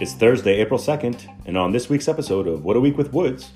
It's 0.00 0.14
Thursday, 0.14 0.54
April 0.62 0.80
2nd, 0.80 1.28
and 1.44 1.58
on 1.58 1.72
this 1.72 1.90
week's 1.90 2.08
episode 2.08 2.48
of 2.48 2.64
What 2.64 2.74
a 2.74 2.80
Week 2.80 2.96
with 2.96 3.12
Woods, 3.12 3.50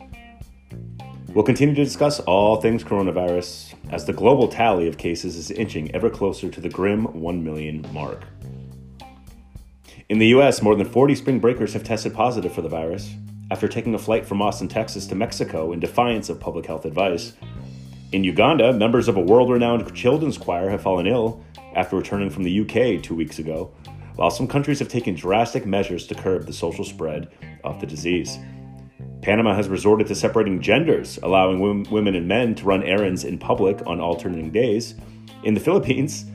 we'll 1.29 1.43
continue 1.43 1.75
to 1.75 1.83
discuss 1.83 2.21
all 2.21 2.61
things 2.61 2.85
coronavirus 2.85 3.73
as 3.91 4.05
the 4.05 4.13
global 4.13 4.47
tally 4.47 4.87
of 4.87 4.99
cases 4.99 5.37
is 5.37 5.51
inching 5.51 5.91
ever 5.95 6.11
closer 6.11 6.51
to 6.51 6.61
the 6.61 6.69
grim 6.69 7.07
1 7.19 7.43
million 7.43 7.87
mark. 7.95 8.25
In 10.11 10.19
the 10.19 10.27
US, 10.37 10.61
more 10.61 10.77
than 10.77 10.87
40 10.87 11.15
spring 11.15 11.41
breakers 11.41 11.73
have 11.73 11.83
tested 11.83 12.13
positive 12.13 12.53
for 12.53 12.61
the 12.61 12.69
virus 12.69 13.15
after 13.51 13.67
taking 13.67 13.95
a 13.95 13.99
flight 13.99 14.27
from 14.27 14.43
Austin, 14.43 14.69
Texas 14.69 15.07
to 15.07 15.15
Mexico 15.15 15.73
in 15.73 15.81
defiance 15.81 16.29
of 16.29 16.39
public 16.39 16.67
health 16.67 16.85
advice. 16.85 17.33
In 18.13 18.23
Uganda, 18.23 18.75
members 18.75 19.09
of 19.09 19.17
a 19.17 19.23
world 19.23 19.49
renowned 19.49 19.95
children's 19.95 20.37
choir 20.37 20.69
have 20.69 20.83
fallen 20.83 21.07
ill 21.07 21.43
after 21.75 21.97
returning 21.97 22.29
from 22.29 22.43
the 22.43 22.61
UK 22.61 23.03
two 23.03 23.15
weeks 23.15 23.39
ago, 23.39 23.73
while 24.17 24.31
some 24.31 24.47
countries 24.47 24.79
have 24.79 24.89
taken 24.89 25.15
drastic 25.15 25.67
measures 25.67 26.07
to 26.07 26.15
curb 26.15 26.47
the 26.47 26.53
social 26.53 26.85
spread 26.85 27.33
of 27.65 27.81
the 27.81 27.87
disease. 27.87 28.39
Panama 29.23 29.55
has 29.55 29.69
resorted 29.69 30.07
to 30.07 30.15
separating 30.15 30.61
genders, 30.61 31.19
allowing 31.23 31.89
women 31.91 32.15
and 32.15 32.29
men 32.29 32.55
to 32.55 32.65
run 32.65 32.83
errands 32.83 33.25
in 33.25 33.39
public 33.39 33.81
on 33.87 34.01
alternating 34.01 34.51
days. 34.51 34.95
In 35.45 35.55
the 35.55 35.61
Philippines, 35.61 36.27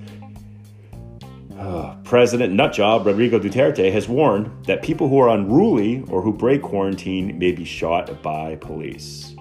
uh, 1.60 1.96
President 2.04 2.54
Nutjob 2.54 3.06
Rodrigo 3.06 3.38
Duterte 3.38 3.92
has 3.92 4.08
warned 4.08 4.66
that 4.66 4.82
people 4.82 5.10
who 5.10 5.20
are 5.20 5.30
unruly 5.30 6.04
or 6.10 6.22
who 6.22 6.34
break 6.34 6.62
quarantine 6.62 7.38
may 7.38 7.52
be 7.52 7.66
shot 7.66 8.24
by 8.24 8.56
police. 8.56 9.36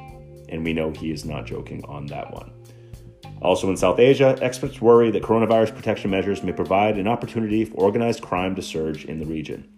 And 0.48 0.64
we 0.64 0.72
know 0.72 0.90
he 0.90 1.12
is 1.12 1.24
not 1.24 1.46
joking 1.46 1.84
on 1.84 2.06
that 2.06 2.32
one. 2.32 2.52
Also 3.40 3.70
in 3.70 3.76
South 3.76 3.98
Asia, 3.98 4.36
experts 4.42 4.80
worry 4.80 5.10
that 5.10 5.22
coronavirus 5.22 5.74
protection 5.74 6.10
measures 6.10 6.42
may 6.42 6.52
provide 6.52 6.98
an 6.98 7.06
opportunity 7.06 7.64
for 7.64 7.76
organized 7.76 8.22
crime 8.22 8.54
to 8.54 8.62
surge 8.62 9.04
in 9.04 9.18
the 9.18 9.26
region. 9.26 9.68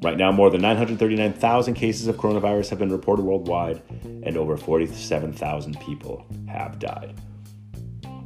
Right 0.00 0.16
now, 0.16 0.30
more 0.30 0.48
than 0.48 0.60
939,000 0.60 1.74
cases 1.74 2.06
of 2.06 2.16
coronavirus 2.16 2.70
have 2.70 2.78
been 2.78 2.92
reported 2.92 3.24
worldwide, 3.24 3.82
and 4.22 4.36
over 4.36 4.56
47,000 4.56 5.80
people 5.80 6.24
have 6.48 6.78
died. 6.78 7.20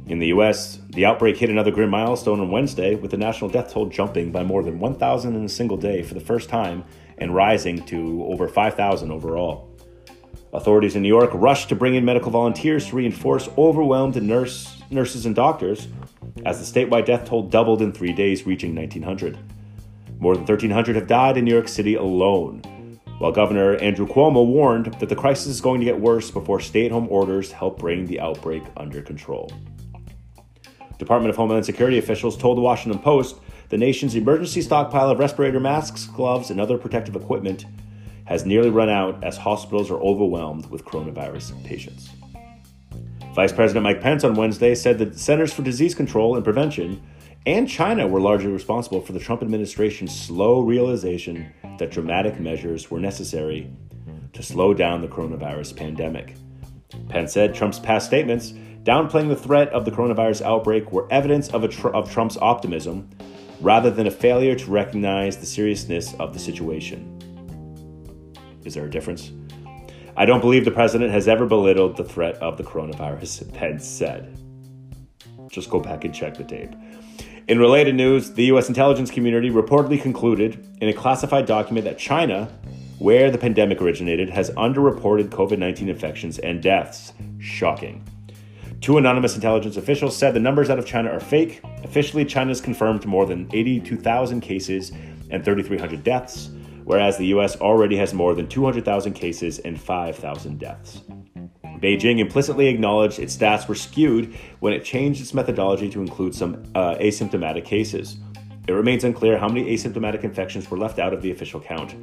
In 0.05 0.19
the 0.19 0.27
US, 0.27 0.79
the 0.89 1.05
outbreak 1.05 1.37
hit 1.37 1.49
another 1.49 1.71
grim 1.71 1.89
milestone 1.89 2.39
on 2.39 2.51
Wednesday, 2.51 2.93
with 2.93 3.09
the 3.09 3.17
national 3.17 3.49
death 3.49 3.73
toll 3.73 3.87
jumping 3.87 4.31
by 4.31 4.43
more 4.43 4.61
than 4.61 4.79
1,000 4.79 5.35
in 5.35 5.45
a 5.45 5.49
single 5.49 5.77
day 5.77 6.03
for 6.03 6.13
the 6.13 6.19
first 6.19 6.49
time 6.49 6.83
and 7.17 7.33
rising 7.33 7.83
to 7.85 8.23
over 8.25 8.47
5,000 8.47 9.11
overall. 9.11 9.72
Authorities 10.53 10.95
in 10.95 11.01
New 11.01 11.07
York 11.07 11.31
rushed 11.33 11.69
to 11.69 11.75
bring 11.75 11.95
in 11.95 12.05
medical 12.05 12.29
volunteers 12.29 12.87
to 12.87 12.95
reinforce 12.95 13.49
overwhelmed 13.57 14.21
nurse, 14.21 14.81
nurses 14.91 15.25
and 15.25 15.35
doctors 15.35 15.87
as 16.45 16.59
the 16.59 16.79
statewide 16.79 17.05
death 17.05 17.25
toll 17.25 17.43
doubled 17.43 17.81
in 17.81 17.91
three 17.91 18.13
days, 18.13 18.45
reaching 18.45 18.75
1,900. 18.75 19.37
More 20.19 20.35
than 20.35 20.43
1,300 20.43 20.95
have 20.95 21.07
died 21.07 21.37
in 21.37 21.45
New 21.45 21.53
York 21.53 21.67
City 21.67 21.95
alone, 21.95 22.61
while 23.17 23.31
Governor 23.31 23.77
Andrew 23.77 24.07
Cuomo 24.07 24.45
warned 24.45 24.93
that 24.99 25.09
the 25.09 25.15
crisis 25.15 25.47
is 25.47 25.59
going 25.61 25.79
to 25.79 25.85
get 25.85 25.99
worse 25.99 26.29
before 26.29 26.59
stay 26.59 26.85
at 26.85 26.91
home 26.91 27.07
orders 27.09 27.51
help 27.51 27.79
bring 27.79 28.05
the 28.05 28.19
outbreak 28.19 28.63
under 28.77 29.01
control. 29.01 29.51
Department 30.99 31.31
of 31.31 31.35
Homeland 31.35 31.65
Security 31.65 31.97
officials 31.97 32.37
told 32.37 32.57
the 32.57 32.61
Washington 32.61 33.01
Post 33.01 33.37
the 33.69 33.77
nation's 33.77 34.15
emergency 34.15 34.61
stockpile 34.61 35.09
of 35.09 35.17
respirator 35.17 35.59
masks, 35.59 36.05
gloves, 36.05 36.51
and 36.51 36.61
other 36.61 36.77
protective 36.77 37.15
equipment 37.15 37.65
has 38.25 38.45
nearly 38.45 38.69
run 38.69 38.89
out 38.89 39.23
as 39.23 39.37
hospitals 39.37 39.91
are 39.91 39.99
overwhelmed 39.99 40.65
with 40.67 40.85
coronavirus 40.85 41.63
patients. 41.63 42.09
Vice 43.35 43.51
President 43.51 43.83
Mike 43.83 44.01
Pence 44.01 44.23
on 44.23 44.35
Wednesday 44.35 44.75
said 44.75 44.99
that 44.99 45.17
Centers 45.17 45.51
for 45.51 45.63
Disease 45.63 45.95
Control 45.95 46.35
and 46.35 46.43
Prevention 46.43 47.01
and 47.45 47.67
China 47.67 48.07
were 48.07 48.21
largely 48.21 48.51
responsible 48.51 49.01
for 49.01 49.11
the 49.11 49.19
Trump 49.19 49.41
administration's 49.41 50.17
slow 50.17 50.61
realization 50.61 51.51
that 51.77 51.91
dramatic 51.91 52.39
measures 52.39 52.89
were 52.89 52.99
necessary 52.99 53.69
to 54.33 54.43
slow 54.43 54.73
down 54.73 55.01
the 55.01 55.07
coronavirus 55.07 55.75
pandemic. 55.75 56.35
Pence 57.09 57.33
said 57.33 57.53
Trump's 57.53 57.79
past 57.79 58.05
statements, 58.05 58.53
downplaying 58.83 59.29
the 59.29 59.35
threat 59.35 59.69
of 59.69 59.85
the 59.85 59.91
coronavirus 59.91 60.41
outbreak, 60.43 60.91
were 60.91 61.11
evidence 61.11 61.49
of, 61.49 61.67
tr- 61.69 61.89
of 61.89 62.11
Trump's 62.11 62.37
optimism 62.37 63.09
rather 63.61 63.89
than 63.89 64.07
a 64.07 64.11
failure 64.11 64.55
to 64.55 64.71
recognize 64.71 65.37
the 65.37 65.45
seriousness 65.45 66.13
of 66.15 66.33
the 66.33 66.39
situation. 66.39 67.19
Is 68.65 68.73
there 68.75 68.85
a 68.85 68.89
difference? 68.89 69.31
I 70.15 70.25
don't 70.25 70.41
believe 70.41 70.63
the 70.63 70.71
president 70.71 71.11
has 71.11 71.27
ever 71.27 71.45
belittled 71.45 71.97
the 71.97 72.03
threat 72.03 72.35
of 72.35 72.57
the 72.57 72.63
coronavirus, 72.63 73.51
Pence 73.57 73.85
said. 73.85 74.37
Just 75.49 75.69
go 75.69 75.79
back 75.79 76.05
and 76.05 76.13
check 76.13 76.37
the 76.37 76.43
tape. 76.43 76.71
In 77.47 77.59
related 77.59 77.95
news, 77.95 78.31
the 78.31 78.45
U.S. 78.45 78.69
intelligence 78.69 79.11
community 79.11 79.49
reportedly 79.49 80.01
concluded 80.01 80.65
in 80.81 80.87
a 80.87 80.93
classified 80.93 81.45
document 81.45 81.83
that 81.85 81.97
China, 81.97 82.45
where 82.99 83.29
the 83.29 83.37
pandemic 83.37 83.81
originated, 83.81 84.29
has 84.29 84.49
underreported 84.51 85.29
COVID 85.29 85.57
19 85.57 85.89
infections 85.89 86.39
and 86.39 86.63
deaths. 86.63 87.11
Shocking. 87.39 88.07
Two 88.79 88.97
anonymous 88.97 89.35
intelligence 89.35 89.77
officials 89.77 90.15
said 90.15 90.33
the 90.33 90.39
numbers 90.39 90.69
out 90.69 90.79
of 90.79 90.85
China 90.85 91.09
are 91.09 91.19
fake. 91.19 91.61
Officially, 91.83 92.23
China 92.23 92.49
has 92.49 92.61
confirmed 92.61 93.05
more 93.05 93.25
than 93.25 93.49
82,000 93.51 94.41
cases 94.41 94.91
and 95.29 95.43
3,300 95.43 96.03
deaths 96.03 96.49
whereas 96.83 97.17
the 97.17 97.27
US 97.27 97.55
already 97.57 97.97
has 97.97 98.13
more 98.13 98.35
than 98.35 98.47
200,000 98.47 99.13
cases 99.13 99.59
and 99.59 99.79
5,000 99.79 100.59
deaths. 100.59 101.01
Beijing 101.83 102.19
implicitly 102.19 102.67
acknowledged 102.67 103.19
its 103.19 103.35
stats 103.35 103.67
were 103.67 103.75
skewed 103.75 104.33
when 104.59 104.71
it 104.71 104.85
changed 104.85 105.21
its 105.21 105.33
methodology 105.33 105.89
to 105.89 106.01
include 106.01 106.33
some 106.33 106.63
uh, 106.75 106.95
asymptomatic 106.95 107.65
cases. 107.65 108.17
It 108.67 108.71
remains 108.71 109.03
unclear 109.03 109.37
how 109.37 109.49
many 109.49 109.65
asymptomatic 109.75 110.23
infections 110.23 110.71
were 110.71 110.77
left 110.77 110.97
out 110.97 111.13
of 111.13 111.21
the 111.21 111.31
official 111.31 111.59
count. 111.59 111.95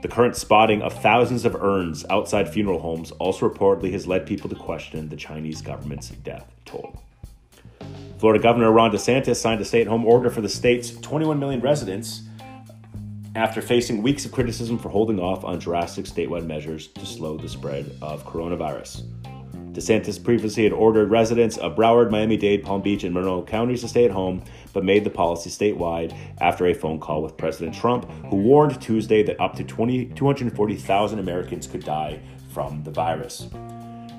The 0.00 0.08
current 0.08 0.36
spotting 0.36 0.80
of 0.82 1.00
thousands 1.00 1.44
of 1.44 1.54
urns 1.54 2.04
outside 2.08 2.48
funeral 2.48 2.80
homes 2.80 3.12
also 3.12 3.48
reportedly 3.48 3.92
has 3.92 4.06
led 4.06 4.26
people 4.26 4.48
to 4.48 4.56
question 4.56 5.08
the 5.08 5.16
Chinese 5.16 5.60
government's 5.60 6.08
death 6.08 6.50
toll. 6.64 7.00
Florida 8.18 8.42
Governor 8.42 8.72
Ron 8.72 8.90
DeSantis 8.90 9.36
signed 9.36 9.60
a 9.60 9.64
stay 9.64 9.80
at 9.80 9.86
home 9.86 10.06
order 10.06 10.30
for 10.30 10.40
the 10.40 10.48
state's 10.48 10.92
21 10.92 11.38
million 11.38 11.60
residents 11.60 12.22
after 13.34 13.62
facing 13.62 14.02
weeks 14.02 14.24
of 14.24 14.32
criticism 14.32 14.78
for 14.78 14.90
holding 14.90 15.18
off 15.18 15.44
on 15.44 15.58
drastic 15.58 16.04
statewide 16.04 16.46
measures 16.46 16.88
to 16.88 17.06
slow 17.06 17.36
the 17.36 17.48
spread 17.48 17.90
of 18.02 18.26
coronavirus. 18.26 19.04
DeSantis 19.72 20.22
previously 20.22 20.64
had 20.64 20.72
ordered 20.74 21.10
residents 21.10 21.56
of 21.56 21.74
Broward, 21.74 22.10
Miami 22.10 22.36
Dade, 22.36 22.62
Palm 22.62 22.82
Beach, 22.82 23.04
and 23.04 23.14
Monroe 23.14 23.42
counties 23.42 23.80
to 23.80 23.88
stay 23.88 24.04
at 24.04 24.10
home, 24.10 24.44
but 24.74 24.84
made 24.84 25.02
the 25.02 25.10
policy 25.10 25.48
statewide 25.48 26.14
after 26.42 26.66
a 26.66 26.74
phone 26.74 27.00
call 27.00 27.22
with 27.22 27.38
President 27.38 27.74
Trump, 27.74 28.04
who 28.28 28.36
warned 28.36 28.78
Tuesday 28.82 29.22
that 29.22 29.40
up 29.40 29.54
to 29.56 29.64
20, 29.64 30.06
240,000 30.10 31.18
Americans 31.18 31.66
could 31.66 31.84
die 31.84 32.20
from 32.52 32.82
the 32.82 32.90
virus. 32.90 33.48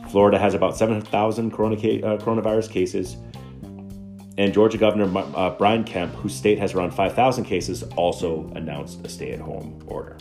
Florida 0.10 0.40
has 0.40 0.56
about 0.56 0.76
7,000 0.76 1.52
corona 1.52 1.76
uh, 1.76 2.18
coronavirus 2.18 2.72
cases, 2.72 3.18
and 4.38 4.54
Georgia 4.54 4.78
Governor 4.78 5.12
uh, 5.36 5.52
Brian 5.52 5.84
Kemp, 5.84 6.14
whose 6.16 6.36
state 6.36 6.58
has 6.60 6.74
around 6.74 6.92
5,000 6.92 7.46
cases, 7.46 7.84
also 7.96 8.52
announced 8.56 9.06
a 9.06 9.10
stay 9.10 9.32
at 9.32 9.40
home 9.40 9.84
order. 9.88 10.18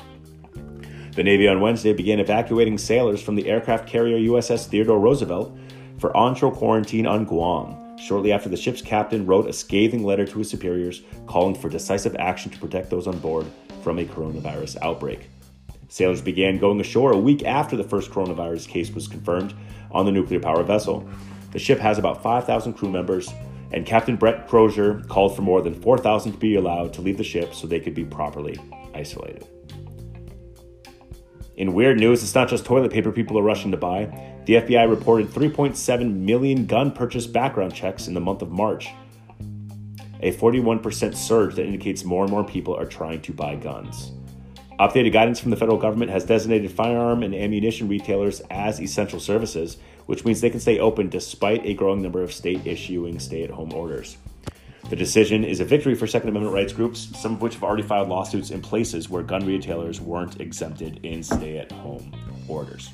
The 1.14 1.22
Navy 1.22 1.48
on 1.48 1.60
Wednesday 1.60 1.92
began 1.92 2.20
evacuating 2.20 2.78
sailors 2.78 3.22
from 3.22 3.34
the 3.34 3.48
aircraft 3.48 3.86
carrier 3.86 4.18
USS 4.18 4.66
Theodore 4.66 4.98
Roosevelt 4.98 5.56
for 5.98 6.16
onshore 6.16 6.52
quarantine 6.52 7.06
on 7.06 7.24
Guam, 7.24 7.98
shortly 7.98 8.32
after 8.32 8.48
the 8.48 8.56
ship's 8.56 8.82
captain 8.82 9.26
wrote 9.26 9.46
a 9.46 9.52
scathing 9.52 10.04
letter 10.04 10.26
to 10.26 10.38
his 10.38 10.50
superiors 10.50 11.02
calling 11.26 11.54
for 11.54 11.68
decisive 11.68 12.16
action 12.16 12.50
to 12.50 12.58
protect 12.58 12.90
those 12.90 13.06
on 13.06 13.18
board 13.18 13.46
from 13.82 13.98
a 13.98 14.04
coronavirus 14.04 14.80
outbreak. 14.82 15.28
Sailors 15.88 16.22
began 16.22 16.58
going 16.58 16.80
ashore 16.80 17.12
a 17.12 17.18
week 17.18 17.44
after 17.44 17.76
the 17.76 17.84
first 17.84 18.10
coronavirus 18.10 18.66
case 18.66 18.90
was 18.90 19.06
confirmed 19.06 19.52
on 19.90 20.06
the 20.06 20.12
nuclear 20.12 20.40
power 20.40 20.62
vessel. 20.62 21.06
The 21.50 21.58
ship 21.58 21.78
has 21.78 21.98
about 21.98 22.22
5,000 22.22 22.72
crew 22.72 22.90
members 22.90 23.30
and 23.72 23.86
Captain 23.86 24.16
Brett 24.16 24.48
Crozier 24.48 25.03
called 25.09 25.34
for 25.34 25.42
more 25.42 25.63
than 25.63 25.74
4,000 25.74 26.33
to 26.33 26.39
be 26.39 26.57
allowed 26.57 26.92
to 26.95 27.01
leave 27.01 27.19
the 27.19 27.24
ship 27.24 27.54
so 27.54 27.66
they 27.66 27.80
could 27.80 27.95
be 27.95 28.04
properly 28.04 28.59
isolated. 28.95 29.47
In 31.57 31.74
weird 31.74 31.98
news, 31.98 32.22
it's 32.22 32.34
not 32.34 32.48
just 32.48 32.65
toilet 32.65 32.92
paper 32.92 33.13
people 33.13 33.39
are 33.39 33.42
rushing 33.42 33.71
to 33.71 33.77
buy. 33.77 34.04
The 34.47 34.54
FBI 34.54 34.89
reported 34.89 35.28
3.7 35.28 36.15
million 36.15 36.66
gun 36.66 36.92
purchase 36.92 37.27
background 37.27 37.74
checks 37.74 38.09
in 38.09 38.15
the 38.15 38.21
month 38.21 38.42
of 38.42 38.51
March, 38.51 38.89
a 40.21 40.33
41% 40.33 41.15
surge 41.15 41.54
that 41.57 41.66
indicates 41.66 42.04
more 42.04 42.25
and 42.25 42.30
more 42.33 42.45
people 42.45 42.75
are 42.77 42.86
trying 42.86 43.21
to 43.22 43.33
buy 43.33 43.57
guns. 43.57 44.13
Updated 44.80 45.13
guidance 45.13 45.39
from 45.39 45.51
the 45.51 45.57
federal 45.57 45.78
government 45.78 46.10
has 46.10 46.24
designated 46.24 46.72
firearm 46.72 47.22
and 47.22 47.34
ammunition 47.34 47.89
retailers 47.89 48.41
as 48.51 48.80
essential 48.80 49.21
services, 49.21 49.77
which 50.07 50.24
means 50.24 50.41
they 50.41 50.51
can 50.51 50.60
stay 50.60 50.78
open 50.78 51.09
despite 51.09 51.65
a 51.66 51.74
growing 51.74 52.03
number 52.03 52.22
of 52.22 52.33
state 52.33 52.66
issuing 52.66 53.19
stay 53.19 53.45
at 53.45 53.51
home 53.51 53.72
orders. 53.72 54.16
The 54.89 54.97
decision 54.97 55.45
is 55.45 55.60
a 55.60 55.65
victory 55.65 55.95
for 55.95 56.07
Second 56.07 56.30
Amendment 56.30 56.54
rights 56.54 56.72
groups, 56.72 57.09
some 57.16 57.34
of 57.34 57.42
which 57.42 57.54
have 57.54 57.63
already 57.63 57.84
filed 57.84 58.09
lawsuits 58.09 58.51
in 58.51 58.60
places 58.60 59.09
where 59.09 59.22
gun 59.22 59.47
retailers 59.47 60.01
weren't 60.01 60.41
exempted 60.41 61.04
in 61.04 61.22
stay 61.22 61.59
at 61.59 61.71
home 61.71 62.13
orders. 62.48 62.91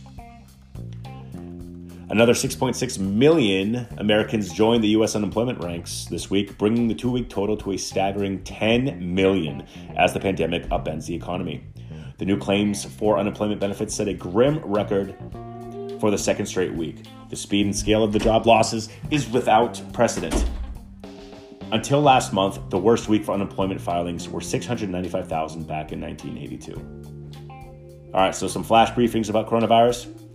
Another 2.10 2.32
6.6 2.32 2.98
million 2.98 3.86
Americans 3.98 4.50
joined 4.50 4.82
the 4.82 4.88
U.S. 4.88 5.14
unemployment 5.14 5.62
ranks 5.62 6.06
this 6.06 6.30
week, 6.30 6.56
bringing 6.56 6.88
the 6.88 6.94
two 6.94 7.10
week 7.10 7.28
total 7.28 7.54
to 7.58 7.72
a 7.72 7.76
staggering 7.76 8.42
10 8.44 9.14
million 9.14 9.66
as 9.94 10.14
the 10.14 10.20
pandemic 10.20 10.66
upends 10.70 11.04
the 11.04 11.14
economy. 11.14 11.62
The 12.16 12.24
new 12.24 12.38
claims 12.38 12.82
for 12.82 13.18
unemployment 13.18 13.60
benefits 13.60 13.94
set 13.94 14.08
a 14.08 14.14
grim 14.14 14.58
record 14.60 15.14
for 16.00 16.10
the 16.10 16.16
second 16.16 16.46
straight 16.46 16.72
week. 16.72 17.04
The 17.28 17.36
speed 17.36 17.66
and 17.66 17.76
scale 17.76 18.02
of 18.02 18.14
the 18.14 18.18
job 18.18 18.46
losses 18.46 18.88
is 19.10 19.28
without 19.28 19.82
precedent. 19.92 20.46
Until 21.72 22.00
last 22.00 22.32
month, 22.32 22.70
the 22.70 22.78
worst 22.78 23.10
week 23.10 23.22
for 23.22 23.32
unemployment 23.32 23.82
filings 23.82 24.30
were 24.30 24.40
695,000 24.40 25.66
back 25.66 25.92
in 25.92 26.00
1982. 26.00 28.10
All 28.14 28.22
right, 28.22 28.34
so 28.34 28.48
some 28.48 28.64
flash 28.64 28.90
briefings 28.92 29.28
about 29.28 29.46
coronavirus. 29.46 30.27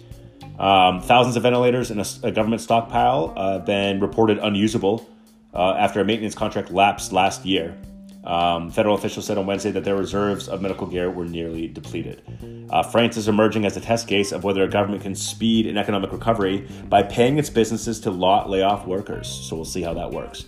Um, 0.60 1.02
thousands 1.02 1.36
of 1.36 1.44
ventilators 1.44 1.92
in 1.92 2.00
a, 2.00 2.06
a 2.24 2.32
government 2.32 2.62
stockpile 2.62 3.34
uh, 3.36 3.60
been 3.60 4.00
reported 4.00 4.38
unusable 4.38 5.10
uh, 5.54 5.74
after 5.74 6.00
a 6.00 6.06
maintenance 6.06 6.36
contract 6.36 6.72
lapsed 6.72 7.12
last 7.12 7.46
year. 7.46 7.76
Um, 8.24 8.72
federal 8.72 8.96
officials 8.96 9.26
said 9.26 9.38
on 9.38 9.46
Wednesday 9.46 9.72
that 9.72 9.84
their 9.84 9.98
reserves 9.98 10.48
of 10.48 10.62
medical 10.62 10.88
gear 10.88 11.10
were 11.10 11.26
nearly 11.26 11.68
depleted. 11.68 12.22
Uh, 12.70 12.82
France 12.82 13.18
is 13.18 13.28
emerging 13.28 13.66
as 13.66 13.76
a 13.76 13.82
test 13.82 14.08
case 14.08 14.32
of 14.32 14.46
whether 14.46 14.64
a 14.64 14.70
government 14.70 15.04
can 15.04 15.14
speed 15.14 15.68
an 15.68 15.78
economic 15.78 16.12
recovery 16.12 16.68
by 16.88 17.04
paying 17.04 17.38
its 17.38 17.50
businesses 17.50 18.00
to 18.00 18.12
lay 18.12 18.62
off 18.62 18.88
workers. 18.88 19.28
So 19.28 19.58
we'll 19.58 19.66
see 19.66 19.82
how 19.82 19.94
that 19.96 20.12
works. 20.12 20.46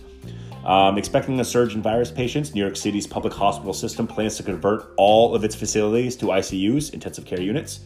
Um, 0.64 0.98
expecting 0.98 1.38
a 1.38 1.44
surge 1.44 1.74
in 1.74 1.82
virus 1.82 2.10
patients, 2.10 2.54
New 2.54 2.60
York 2.60 2.76
City's 2.76 3.06
public 3.06 3.32
hospital 3.32 3.74
system 3.74 4.06
plans 4.06 4.36
to 4.38 4.42
convert 4.42 4.92
all 4.96 5.34
of 5.34 5.44
its 5.44 5.54
facilities 5.54 6.16
to 6.16 6.26
ICUs, 6.26 6.92
intensive 6.92 7.24
care 7.24 7.40
units. 7.40 7.80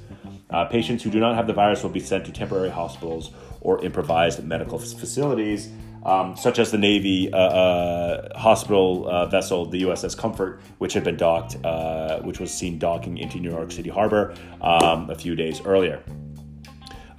Uh, 0.50 0.64
patients 0.64 1.02
who 1.02 1.10
do 1.10 1.20
not 1.20 1.34
have 1.36 1.46
the 1.46 1.52
virus 1.52 1.82
will 1.82 1.90
be 1.90 2.00
sent 2.00 2.24
to 2.26 2.32
temporary 2.32 2.70
hospitals 2.70 3.30
or 3.60 3.82
improvised 3.84 4.42
medical 4.42 4.78
facilities, 4.78 5.70
um, 6.04 6.36
such 6.36 6.58
as 6.58 6.70
the 6.70 6.78
Navy 6.78 7.32
uh, 7.32 7.36
uh, 7.36 8.38
hospital 8.38 9.08
uh, 9.08 9.26
vessel, 9.26 9.66
the 9.66 9.82
USS 9.82 10.16
Comfort, 10.16 10.60
which 10.78 10.94
had 10.94 11.04
been 11.04 11.16
docked, 11.16 11.56
uh, 11.64 12.20
which 12.20 12.40
was 12.40 12.52
seen 12.52 12.78
docking 12.78 13.18
into 13.18 13.38
New 13.38 13.50
York 13.50 13.70
City 13.70 13.90
Harbor 13.90 14.34
um, 14.60 15.10
a 15.10 15.14
few 15.14 15.34
days 15.34 15.60
earlier. 15.64 16.02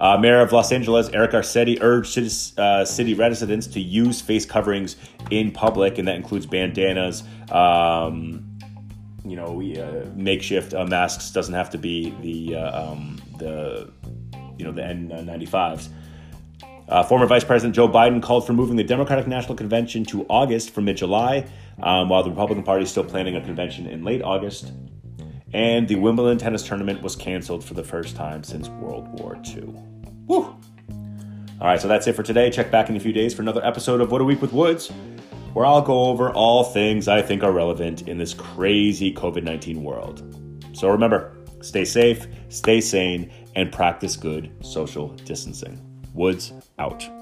Uh, 0.00 0.18
Mayor 0.18 0.40
of 0.40 0.50
Los 0.50 0.72
Angeles, 0.72 1.08
Eric 1.10 1.30
Garcetti, 1.30 1.78
urged 1.80 2.58
uh, 2.58 2.84
city, 2.84 3.14
residents 3.14 3.68
to 3.68 3.80
use 3.80 4.20
face 4.20 4.44
coverings 4.44 4.96
in 5.30 5.52
public, 5.52 5.96
and 5.96 6.08
that 6.08 6.16
includes 6.16 6.44
bandanas. 6.44 7.22
Um, 7.52 8.51
you 9.24 9.36
know, 9.36 9.60
uh, 9.60 10.08
makeshift 10.14 10.74
uh, 10.74 10.84
masks 10.84 11.30
doesn't 11.30 11.54
have 11.54 11.70
to 11.70 11.78
be 11.78 12.10
the 12.20 12.56
uh, 12.56 12.90
um, 12.90 13.20
the 13.38 13.90
you 14.58 14.64
know 14.64 14.72
the 14.72 14.82
N95s. 14.82 15.88
Uh, 16.88 17.02
former 17.02 17.26
Vice 17.26 17.44
President 17.44 17.74
Joe 17.74 17.88
Biden 17.88 18.22
called 18.22 18.46
for 18.46 18.52
moving 18.52 18.76
the 18.76 18.84
Democratic 18.84 19.26
National 19.26 19.54
Convention 19.54 20.04
to 20.06 20.26
August 20.28 20.70
from 20.70 20.84
mid 20.84 20.96
July, 20.96 21.46
um, 21.82 22.08
while 22.08 22.22
the 22.22 22.30
Republican 22.30 22.64
Party 22.64 22.82
is 22.82 22.90
still 22.90 23.04
planning 23.04 23.36
a 23.36 23.40
convention 23.40 23.86
in 23.86 24.04
late 24.04 24.22
August. 24.22 24.72
And 25.54 25.86
the 25.86 25.96
Wimbledon 25.96 26.38
tennis 26.38 26.62
tournament 26.62 27.02
was 27.02 27.14
canceled 27.14 27.62
for 27.62 27.74
the 27.74 27.84
first 27.84 28.16
time 28.16 28.42
since 28.42 28.68
World 28.68 29.06
War 29.20 29.38
II. 29.46 29.74
Woo! 30.26 30.56
All 31.60 31.68
right, 31.68 31.80
so 31.80 31.86
that's 31.86 32.06
it 32.06 32.14
for 32.14 32.22
today. 32.22 32.50
Check 32.50 32.70
back 32.70 32.88
in 32.88 32.96
a 32.96 33.00
few 33.00 33.12
days 33.12 33.34
for 33.34 33.42
another 33.42 33.64
episode 33.64 34.00
of 34.00 34.10
What 34.10 34.20
a 34.20 34.24
Week 34.24 34.40
with 34.40 34.52
Woods 34.52 34.90
where 35.52 35.66
I'll 35.66 35.82
go 35.82 36.04
over 36.06 36.30
all 36.30 36.64
things 36.64 37.08
I 37.08 37.22
think 37.22 37.42
are 37.42 37.52
relevant 37.52 38.08
in 38.08 38.18
this 38.18 38.34
crazy 38.34 39.12
COVID 39.12 39.42
19 39.42 39.82
world. 39.82 40.38
So 40.72 40.88
remember, 40.88 41.36
stay 41.60 41.84
safe, 41.84 42.26
stay 42.48 42.80
sane, 42.80 43.32
and 43.54 43.70
practice 43.70 44.16
good 44.16 44.52
social 44.60 45.08
distancing. 45.08 45.80
Woods 46.14 46.52
out. 46.78 47.21